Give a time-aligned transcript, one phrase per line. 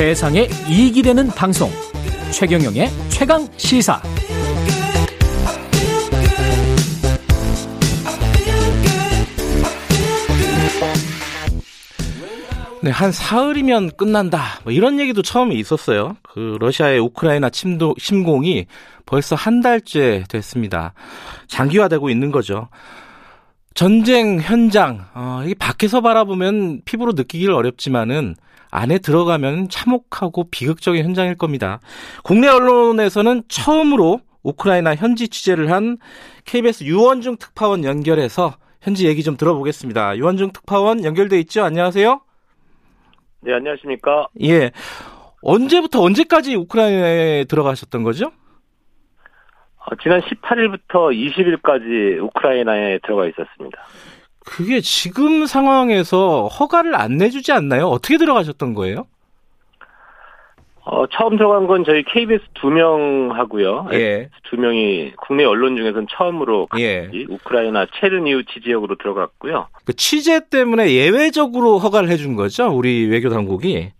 [0.00, 1.68] 세상에 이익이 되는 방송
[2.32, 4.00] 최경영의 최강 시사
[12.82, 14.60] 네, 한 사흘이면 끝난다.
[14.64, 16.16] 뭐 이런 얘기도 처음에 있었어요.
[16.22, 18.64] 그 러시아의 우크라이나 침도, 침공이
[19.04, 20.94] 벌써 한 달째 됐습니다.
[21.48, 22.68] 장기화되고 있는 거죠.
[23.74, 28.34] 전쟁 현장, 어, 이게 밖에서 바라보면 피부로 느끼기를 어렵지만은
[28.70, 31.80] 안에 들어가면 참혹하고 비극적인 현장일 겁니다.
[32.22, 35.98] 국내 언론에서는 처음으로 우크라이나 현지 취재를 한
[36.44, 40.16] KBS 유원중 특파원 연결해서 현지 얘기 좀 들어보겠습니다.
[40.16, 41.62] 유원중 특파원 연결돼 있죠?
[41.62, 42.20] 안녕하세요.
[43.42, 44.28] 네, 안녕하십니까?
[44.42, 44.70] 예.
[45.42, 48.32] 언제부터 언제까지 우크라이나에 들어가셨던 거죠?
[49.76, 53.78] 어, 지난 18일부터 20일까지 우크라이나에 들어가 있었습니다.
[54.50, 57.86] 그게 지금 상황에서 허가를 안 내주지 않나요?
[57.86, 59.06] 어떻게 들어가셨던 거예요?
[60.82, 63.88] 어, 처음 들어간 건 저희 KBS 두 명 하고요.
[63.92, 64.28] 예.
[64.44, 67.08] 두 명이 국내 언론 중에서는 처음으로 예.
[67.28, 69.68] 우크라이나 체르니우치 지역으로 들어갔고요.
[69.84, 72.66] 그 취재 때문에 예외적으로 허가를 해준 거죠?
[72.72, 73.92] 우리 외교 당국이.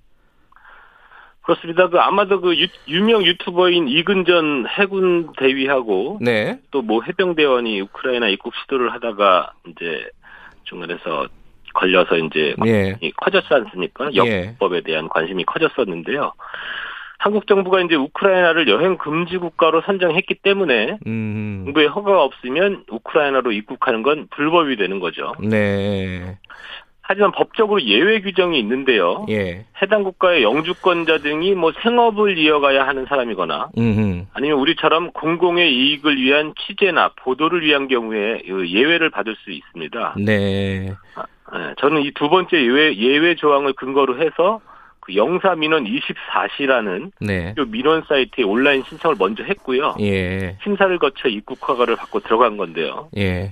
[1.42, 1.89] 그렇습니다.
[1.89, 2.55] 그 아마도 그
[2.89, 6.59] 유, 명 유튜버인 이근전 해군 대위하고 네.
[6.73, 10.09] 또뭐 해병대원이 우크라이나 입국 시도를 하다가 이제
[10.71, 11.27] 중간에서
[11.75, 12.97] 걸려서 이제 예.
[13.17, 14.11] 커졌지 않습니까?
[14.25, 14.47] 예.
[14.47, 16.33] 영법에 대한 관심이 커졌었는데요.
[17.19, 21.65] 한국 정부가 이제 우크라이나를 여행 금지 국가로 선정했기 때문에 음.
[21.67, 25.35] 정부의 허가가 없으면 우크라이나로 입국하는 건 불법이 되는 거죠.
[25.39, 26.39] 네.
[27.11, 29.27] 하지만 법적으로 예외 규정이 있는데요.
[29.30, 29.64] 예.
[29.83, 34.28] 해당 국가의 영주권자 등이 뭐 생업을 이어가야 하는 사람이거나 음.
[34.33, 40.14] 아니면 우리처럼 공공의 이익을 위한 취재나 보도를 위한 경우에 예외를 받을 수 있습니다.
[40.25, 40.92] 네.
[41.52, 44.61] 예, 저는 이 두 번째 예외, 예외 조항을 근거로 해서
[45.00, 47.55] 그 영사 민원 24시라는 네.
[47.67, 49.96] 민원 사이트에 온라인 신청을 먼저 했고요.
[49.98, 50.56] 예.
[50.62, 53.08] 심사를 거쳐 입국 허가를 받고 들어간 건데요.
[53.17, 53.51] 예.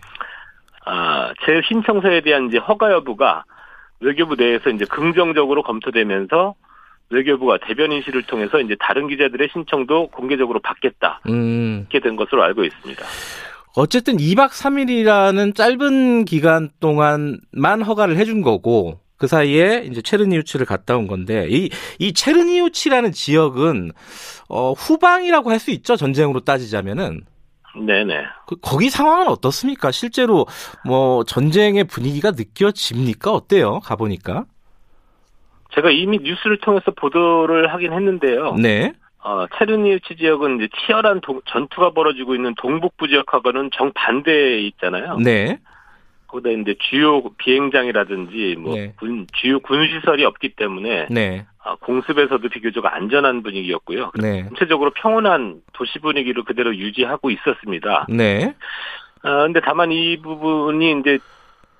[0.91, 3.45] 아, 제 신청서에 대한 이제 허가 여부가
[4.01, 6.55] 외교부 내에서 이제 긍정적으로 검토되면서
[7.11, 11.21] 외교부가 대변인실을 통해서 이제 다른 기자들의 신청도 공개적으로 받겠다.
[11.29, 11.87] 음.
[11.91, 13.05] 이렇게 된 것으로 알고 있습니다.
[13.77, 21.07] 어쨌든 2박 3일이라는 짧은 기간 동안만 허가를 해준 거고, 그 사이에 이제 체르니우치를 갔다 온
[21.07, 23.93] 건데, 이, 이 체르니우치라는 지역은,
[24.49, 25.97] 어, 후방이라고 할 수 있죠?
[25.97, 27.23] 전쟁으로 따지자면은.
[27.87, 28.25] 네네.
[28.47, 29.91] 그, 거기 상황은 어떻습니까?
[29.91, 30.47] 실제로
[30.85, 33.33] 뭐 전쟁의 분위기가 느껴집니까?
[33.33, 33.81] 어때요?
[33.81, 34.45] 가보니까.
[35.75, 38.55] 제가 이미 뉴스를 통해서 보도를 하긴 했는데요.
[38.55, 38.93] 네.
[39.23, 45.17] 어, 체르니우치 지역은 이제 치열한 동- 전투가 벌어지고 있는 동북부 지역하고는 정반대에 있잖아요.
[45.19, 45.59] 네.
[46.29, 48.93] 거기다 이제 주요 비행장이라든지 뭐 네.
[48.99, 51.47] 군, 주요 군시설이 없기 때문에 네.
[51.69, 54.13] 아, 공습에서도 비교적 안전한 분위기였고요.
[54.21, 54.45] 네.
[54.49, 58.07] 전체적으로 평온한 도시 분위기를 그대로 유지하고 있었습니다.
[58.09, 58.55] 네.
[59.23, 61.19] 아, 근데 다만 이 부분이 이제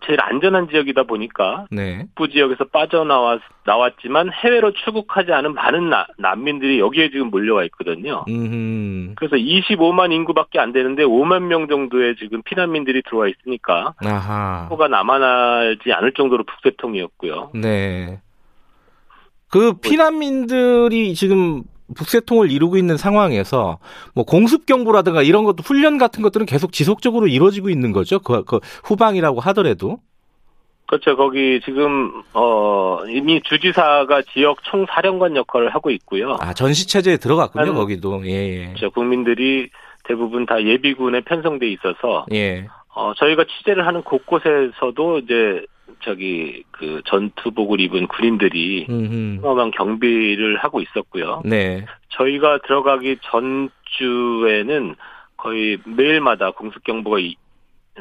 [0.07, 2.05] 제일 안전한 지역이다 보니까 네.
[2.15, 8.25] 북부 지역에서 빠져나왔 나왔지만 해외로 출국하지 않은 많은 나- 난민들이 여기에 지금 몰려와 있거든요.
[8.29, 9.15] 음.
[9.17, 14.67] 그래서 25만 인구밖에 안 되는데 5만 명 정도의 지금 피난민들이 들어와 있으니까 아하.
[14.71, 17.51] 후가 남아나지 않을 정도로 북새통이었고요.
[17.55, 18.21] 네.
[19.51, 21.63] 그 피난민들이 지금
[21.97, 23.79] 북새통을 이루고 있는 상황에서
[24.15, 28.19] 뭐 공습 경보라든가 이런 것도 훈련 같은 것들은 계속 지속적으로 이루어지고 있는 거죠.
[28.19, 29.99] 그, 그 후방이라고 하더라도.
[30.87, 31.17] 그렇죠.
[31.17, 36.37] 거기 지금 어 이미 주지사가 지역 총사령관 역할을 하고 있고요.
[36.41, 37.67] 아 전시 체제에 들어갔군요.
[37.67, 38.23] 한- 거기도.
[38.27, 38.31] 예.
[38.31, 38.67] 예.
[38.69, 38.91] 그렇죠.
[38.91, 39.69] 국민들이
[40.05, 42.67] 대부분 다 예비군에 편성돼 있어서 예.
[42.95, 45.63] 어 저희가 취재를 하는 곳곳에서도 이제
[46.01, 49.39] 저기 그 전투복을 입은 군인들이 음.
[49.43, 51.43] 어마어마한 경비를 하고 있었고요.
[51.45, 51.85] 네.
[52.11, 54.95] 저희가 들어가기 전주에는
[55.37, 57.37] 거의 매일마다 공습 경보가 이-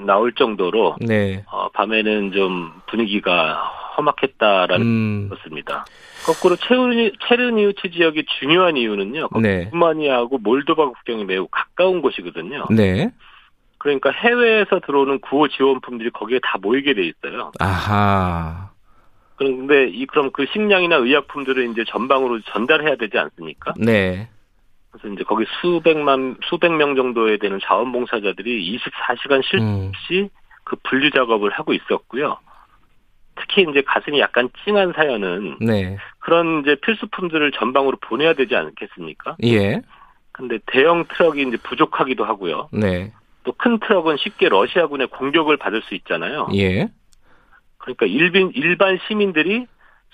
[0.05, 1.43] 나올 정도로 네.
[1.51, 3.55] 어, 밤에는 좀 분위기가
[3.97, 5.29] 험악했다라는 음.
[5.29, 5.85] 것입니다.
[6.23, 9.29] 거꾸로 체르니, 체르니우치 지역이 중요한 이유는요.
[9.41, 9.69] 네.
[9.73, 12.65] 루마니아하고 몰도바 국경이 매우 가까운 곳이거든요.
[12.69, 13.09] 네.
[13.77, 17.51] 그러니까 해외에서 들어오는 구호 지원품들이 거기에 다 모이게 돼 있어요.
[17.59, 18.71] 아하.
[19.35, 23.73] 그런데 이 그럼 그 식량이나 의약품들을 이제 전방으로 전달해야 되지 않습니까?
[23.77, 24.29] 네.
[24.89, 30.29] 그래서 이제 거기 수백만 수백 명 정도에 되는 자원봉사자들이 24시간 쉴새 음.
[30.63, 32.37] 그 분류 작업을 하고 있었고요.
[33.35, 35.97] 특히 이제 가슴이 약간 찡한 사연은 네.
[36.19, 39.37] 그런 이제 필수품들을 전방으로 보내야 되지 않겠습니까?
[39.43, 39.81] 예.
[40.31, 42.69] 근데 대형 트럭이 이제 부족하기도 하고요.
[42.71, 43.11] 네.
[43.47, 46.49] 또 큰 트럭은 쉽게 러시아군의 공격을 받을 수 있잖아요.
[46.55, 46.89] 예.
[47.77, 49.65] 그러니까 일빈, 일반 시민들이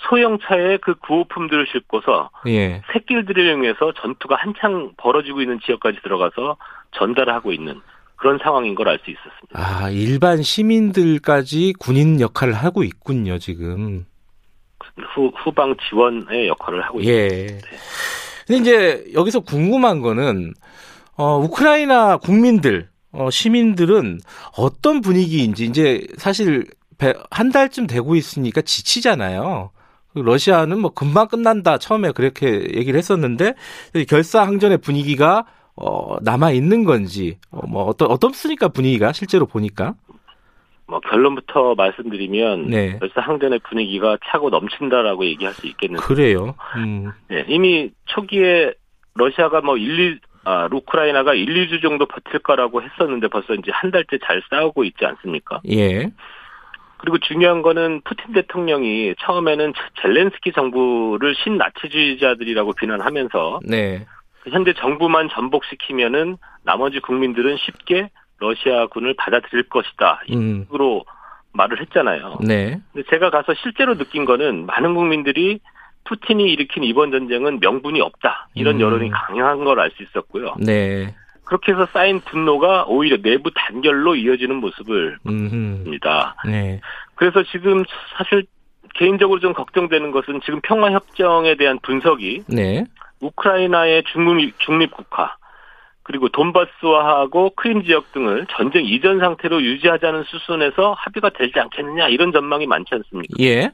[0.08, 2.84] 소형차에 그 구호품들을 싣고서 예.
[2.94, 6.58] 새끼들을 이용해서 전투가 한창 벌어지고 있는 지역까지 들어가서
[6.92, 7.82] 전달을 하고 있는
[8.18, 9.54] 그런 상황인 걸 알 수 있었습니다.
[9.54, 14.06] 아, 일반 시민들까지 군인 역할을 하고 있군요, 지금.
[15.16, 17.36] 후, 후방 지원의 역할을 하고 있습니다.
[17.36, 17.48] 예.
[18.46, 20.54] 근데 이제 여기서 궁금한 거는,
[21.18, 24.20] 어, 우크라이나 국민들, 어, 시민들은
[24.58, 26.66] 어떤 분위기인지 이제 사실
[26.98, 29.70] 배- 한 달쯤 되고 있으니까 지치잖아요.
[30.14, 33.54] 그 러시아는 뭐 금방 끝난다 처음에 그렇게 얘기를 했었는데
[34.08, 35.46] 결사 항전의 분위기가
[35.76, 39.96] 어, 남아 있는 건지 어, 뭐 어떤 어떻습니까 분위기가 실제로 보니까
[40.86, 43.00] 뭐 결론부터 말씀드리면 네.
[43.00, 46.54] 벌써 항전의 분위기가 차고 넘친다라고 얘기할 수 있겠는데 그래요.
[46.78, 48.74] 음, 네, 이미 초기에
[49.16, 53.92] 러시아가 뭐 1, 2, 아, 우크라이나가 1, 2주 정도 버틸 거라고 했었는데 벌써 이제 한
[53.92, 55.62] 달째 잘 싸우고 있지 않습니까?
[55.70, 56.12] 예,
[56.98, 64.06] 그리고 중요한 거는 푸틴 대통령이 처음에는 젤렌스키 정부를 신나치주의자들이라고 비난하면서 네,
[64.50, 68.10] 현재 정부만 전복시키면은 나머지 국민들은 쉽게
[68.40, 70.22] 러시아군을 받아들일 것이다.
[70.32, 71.06] 음, 이식으로
[71.54, 72.40] 말을 했잖아요.
[72.42, 75.60] 네, 근데 제가 가서 실제로 느낀 거는 많은 국민들이
[76.06, 78.48] 푸틴이 일으킨 이번 전쟁은 명분이 없다.
[78.56, 78.82] 이런 음.
[78.82, 80.56] 여론이 강한 걸 알 수 있었고요.
[80.60, 81.14] 네,
[81.46, 86.36] 그렇게 해서 쌓인 분노가 오히려 내부 단결로 이어지는 모습을 음, 봅니다.
[86.46, 86.80] 네,
[87.16, 87.84] 그래서 지금
[88.18, 88.46] 사실
[88.96, 92.86] 개인적으로 좀 걱정되는 것은 지금 평화 협정에 대한 분석이 네,
[93.22, 95.36] 우크라이나의 중립, 중립국화,
[96.04, 102.68] 그리고 돈바스와하고 크림 지역 등을 전쟁 이전 상태로 유지하자는 수순에서 합의가 되지 않겠느냐 이런 전망이
[102.68, 103.34] 많지 않습니까?
[103.40, 103.72] 예,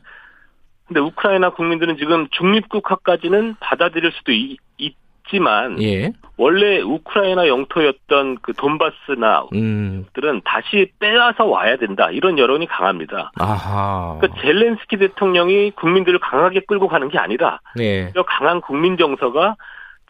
[0.90, 9.46] 근데 우크라이나 국민들은 지금 중립국화까지는 받아들일 수도 이- 있지만 예, 원래 우크라이나 영토였던 그 돈바스나
[9.54, 13.32] 음, 들은 다시 빼앗아 와야 된다 이런 여론이 강합니다.
[13.40, 19.56] 아하, 그러니까 젤렌스키 대통령이 국민들을 강하게 끌고 가는 게 아니라 네, 저 강한 국민 정서가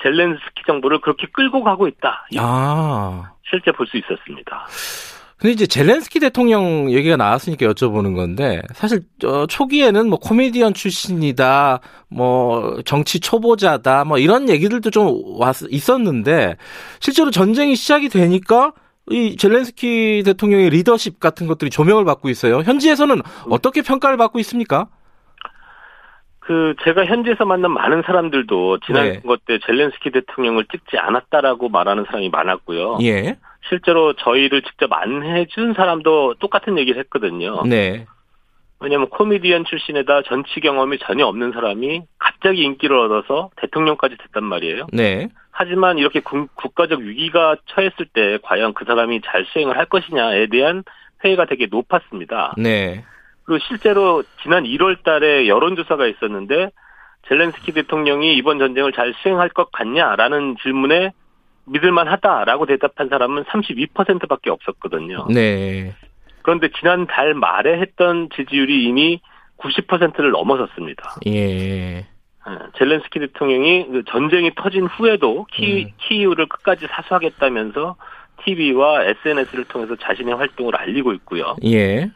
[0.02, 2.26] 젤렌스키 정부를 그렇게 끌고 가고 있다.
[2.40, 3.32] 아.
[3.50, 4.66] 실제 볼 수 있었습니다.
[5.40, 12.82] 근데 이제 젤렌스키 대통령 얘기가 나왔으니까 여쭤보는 건데 사실 어, 초기에는 뭐 코미디언 출신이다, 뭐
[12.84, 16.58] 정치 초보자다, 뭐 이런 얘기들도 좀 왔, 있었는데
[17.00, 18.74] 실제로 전쟁이 시작이 되니까
[19.10, 22.60] 이 젤렌스키 대통령의 리더십 같은 것들이 조명을 받고 있어요.
[22.60, 24.88] 현지에서는 어떻게 평가를 받고 있습니까?
[26.40, 29.14] 그 제가 현지에서 만난 많은 사람들도 지난 네.
[29.22, 32.98] 선거 때 젤렌스키 대통령을 찍지 않았다라고 말하는 사람이 많았고요.
[33.04, 33.38] 예,
[33.70, 37.64] 실제로 저희를 직접 안내해준 사람도 똑같은 얘기를 했거든요.
[37.66, 38.06] 네,
[38.80, 44.88] 왜냐하면 코미디언 출신에다 정치 경험이 전혀 없는 사람이 갑자기 인기를 얻어서 대통령까지 됐단 말이에요.
[44.92, 50.48] 네, 하지만 이렇게 국- 국가적 위기가 처했을 때 과연 그 사람이 잘 수행을 할 것이냐에
[50.48, 50.84] 대한
[51.24, 52.54] 회의가 되게 높았습니다.
[52.58, 53.04] 네,
[53.44, 56.72] 그리고 실제로 지난 1월 달에 여론조사가 있었는데
[57.28, 61.12] 젤렌스키 대통령이 이번 전쟁을 잘 수행할 것 같냐라는 질문에
[61.70, 65.28] 믿을만 하다라고 대답한 사람은 32%밖에 없었거든요.
[65.30, 65.94] 네,
[66.42, 69.22] 그런데 지난 달 말에 했던 지지율이 이미
[69.58, 71.16] 90%를 넘어섰습니다.
[71.28, 72.06] 예, 예,
[72.78, 75.92] 젤렌스키 대통령이 그 전쟁이 터진 후에도 키, 음.
[75.98, 77.96] 키이우를 끝까지 사수하겠다면서
[78.44, 81.56] TV와 SNS를 통해서 자신의 활동을 알리고 있고요.
[81.66, 82.10] 예,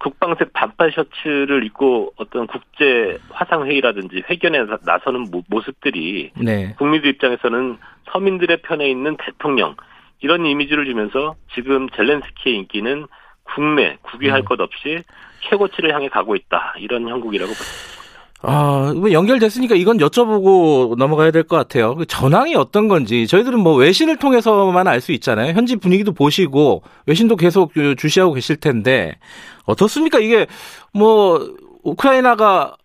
[0.00, 7.10] 국방색 반팔 셔츠를 입고 어떤 국제 화상 회의라든지 회견에 나- 나서는 모- 모습들이 네, 국민들
[7.10, 7.76] 입장에서는
[8.10, 9.76] 서민들의 편에 있는 대통령
[10.20, 13.06] 이런 이미지를 주면서 지금 젤렌스키의 인기는
[13.44, 14.44] 국내 국위할 음.
[14.46, 15.02] 것 없이
[15.48, 17.99] 최고치를 향해 가고 있다 이런 형국이라고 봅니다.
[18.42, 21.94] 아, 이거 연결됐으니까 이건 여쭤보고 넘어가야 될 것 같아요.
[21.94, 25.52] 그 전황이 어떤 건지 저희들은 뭐 외신을 통해서만 알 수 있잖아요.
[25.52, 29.18] 현지 분위기도 보시고 외신도 계속 그 주시하고 계실 텐데
[29.64, 30.18] 어떻습니까?
[30.20, 30.46] 이게
[30.94, 32.76] 뭐 우크라이나가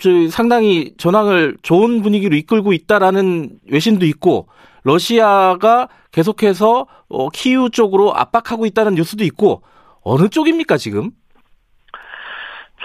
[0.00, 4.48] 저 상당히 전황을 좋은 분위기로 이끌고 있다라는 외신도 있고
[4.84, 9.62] 러시아가 계속해서 어, 키우 쪽으로 압박하고 있다는 뉴스도 있고
[10.02, 11.10] 어느 쪽입니까 지금?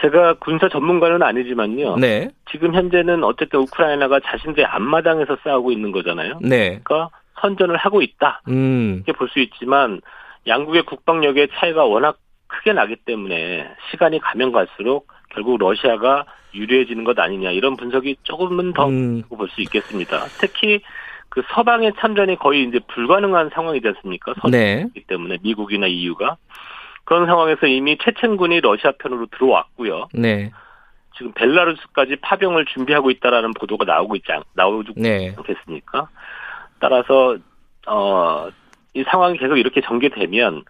[0.01, 1.97] 제가 군사 전문가는 아니지만요.
[1.97, 6.39] 네, 지금 현재는 어쨌든 우크라이나가 자신들의 앞마당에서 싸우고 있는 거잖아요.
[6.41, 10.01] 네, 그러니까 선전을 하고 있다 음, 이렇게 볼 수 있지만
[10.47, 12.17] 양국의 국방력의 차이가 워낙
[12.47, 18.87] 크게 나기 때문에 시간이 가면 갈수록 결국 러시아가 유리해지는 것 아니냐 이런 분석이 조금은 더
[18.89, 20.25] 음, 볼수 있겠습니다.
[20.39, 20.81] 특히
[21.29, 24.33] 그 서방의 참전이 거의 이제 불가능한 상황이지 않습니까?
[24.51, 26.35] 네, 선이기 때문에 미국이나 EU가
[27.03, 30.07] 그런 상황에서 이미 체첸군이 러시아 편으로 들어왔고요.
[30.13, 30.51] 네,
[31.17, 36.07] 지금 벨라루스까지 파병을 준비하고 있다라는 보도가 나오고 있지 않, 나오지 네, 않겠습니까?
[36.79, 37.37] 따라서
[37.87, 38.49] 어,
[38.93, 40.63] 이 상황이 계속 이렇게 전개되면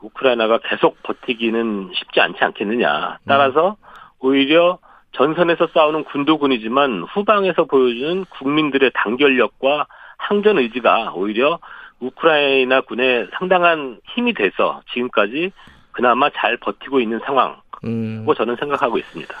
[0.00, 3.18] 우크라이나가 계속 버티기는 쉽지 않지 않겠느냐.
[3.26, 3.76] 따라서
[4.18, 4.78] 오히려
[5.12, 9.86] 전선에서 싸우는 군도 군이지만 후방에서 보여주는 국민들의 단결력과
[10.18, 11.58] 항전 의지가 오히려
[12.00, 15.52] 우크라이나 군에 상당한 힘이 돼서 지금까지
[15.92, 18.26] 그나마 잘 버티고 있는 상황이고 음.
[18.36, 19.34] 저는 생각하고 있습니다.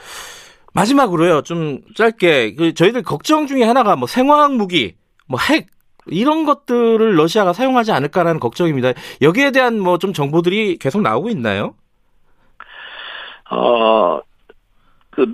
[0.74, 4.94] 마지막으로요, 좀 짧게 그 저희들 걱정 중에 하나가 뭐 생화학 무기,
[5.26, 5.66] 뭐 핵
[6.06, 8.92] 이런 것들을 러시아가 사용하지 않을까라는 걱정입니다.
[9.20, 11.74] 여기에 대한 뭐 좀 정보들이 계속 나오고 있나요?
[13.50, 14.20] 어,
[15.10, 15.30] 그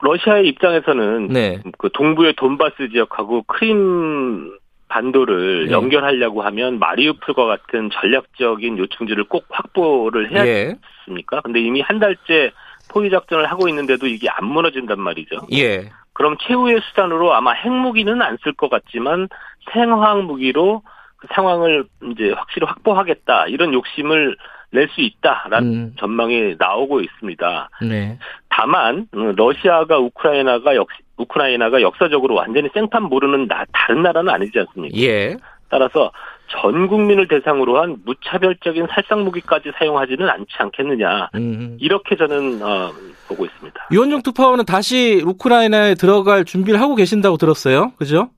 [0.00, 4.50] 러시아의 입장에서는 네, 그 동부의 돈바스 지역하고 크림
[4.92, 5.72] 반도를 네.
[5.72, 12.52] 연결하려고 하면 마리우폴과 같은 전략적인 요충지를 꼭 확보를 해야 예, 겠습니까 근데 이미 한 달째
[12.90, 15.46] 포위 작전을 하고 있는데도 이게 안 무너진단 말이죠.
[15.52, 19.28] 예, 그럼 최후의 수단으로 아마 핵무기는 안 쓸 것 같지만
[19.72, 20.82] 생화학 무기로
[21.16, 24.36] 그 상황을 이제 확실히 확보하겠다 이런 욕심을
[24.72, 27.70] 낼 수 있다라는 음, 전망이 나오고 있습니다.
[27.82, 30.88] 네, 다만 음, 러시아가 우크라이나가 역
[31.18, 34.96] 우크라이나가 역사적으로 완전히 생판 모르는 나, 다른 나라는 아니지 않습니까?
[34.98, 35.36] 예,
[35.68, 36.10] 따라서
[36.48, 41.76] 전 국민을 대상으로 한 무차별적인 살상 무기까지 사용하지는 않지 않겠느냐 음.
[41.80, 42.90] 이렇게 저는 어,
[43.28, 43.88] 보고 있습니다.
[43.92, 47.92] 유원종 특파원은 다시 우크라이나에 들어갈 준비를 하고 계신다고 들었어요.
[47.96, 48.30] 그죠?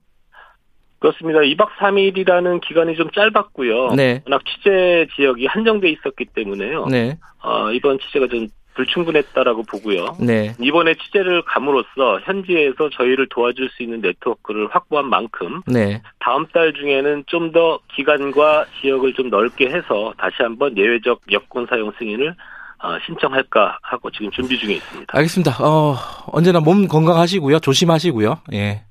[0.99, 1.39] 그렇습니다.
[1.41, 3.91] 2박 3일이라는 기간이 좀 짧았고요.
[3.95, 4.21] 네.
[4.25, 6.85] 워낙 취재 지역이 한정돼 있었기 때문에요.
[6.85, 10.17] 네, 어, 이번 취재가 좀 불충분했다라고 보고요.
[10.19, 16.01] 네, 이번에 취재를 감으로써 현지에서 저희를 도와줄 수 있는 네트워크를 확보한 만큼 네.
[16.19, 21.91] 다음 달 중에는 좀 더 기간과 지역을 좀 넓게 해서 다시 한번 예외적 여권 사용
[21.97, 22.35] 승인을
[22.83, 25.17] 어, 신청할까 하고 지금 준비 중에 있습니다.
[25.17, 25.51] 알겠습니다.
[25.63, 25.95] 어,
[26.33, 27.59] 언제나 몸 건강하시고요.
[27.59, 28.39] 조심하시고요.
[28.53, 28.84] 예.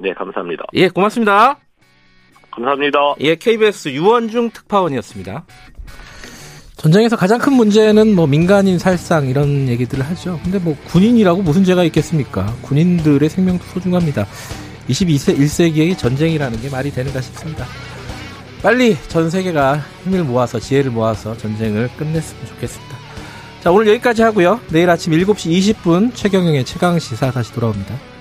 [0.00, 0.64] 네, 감사합니다.
[0.74, 1.58] 예, 고맙습니다.
[2.50, 2.98] 감사합니다.
[3.20, 5.44] 예, KBS 유원중 특파원이었습니다.
[6.76, 10.38] 전쟁에서 가장 큰 문제는 뭐 민간인 살상 이런 얘기들을 하죠.
[10.44, 12.46] 근데 뭐 군인이라고 무슨 죄가 있겠습니까?
[12.62, 14.26] 군인들의 생명도 소중합니다.
[14.88, 17.66] 22세 1세기의 전쟁이라는 게 말이 되는가 싶습니다.
[18.62, 22.96] 빨리 전 세계가 힘을 모아서 지혜를 모아서 전쟁을 끝냈으면 좋겠습니다.
[23.60, 24.60] 자, 오늘 여기까지 하고요.
[24.70, 28.17] 내일 아침 7시 20분 최경영의 최강 시사 다시 돌아옵니다.